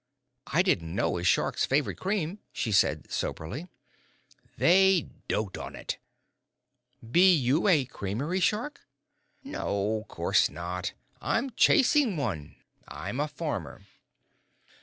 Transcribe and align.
"I 0.47 0.63
didn't 0.63 0.95
know 0.95 1.17
as 1.17 1.27
sharks 1.27 1.63
favoured 1.63 1.99
cream," 1.99 2.39
she 2.51 2.71
said, 2.71 3.11
soberly. 3.11 3.67
"They 4.57 5.09
dote 5.27 5.59
on 5.59 5.75
it." 5.75 5.99
"Be 7.11 7.35
you 7.35 7.67
a 7.67 7.85
creamery 7.85 8.39
shark?" 8.39 8.87
"No 9.43 10.05
course 10.07 10.49
not. 10.49 10.93
I'm 11.21 11.51
chasing 11.51 12.17
one. 12.17 12.55
I'm 12.87 13.19
a 13.19 13.27
farmer." 13.27 13.83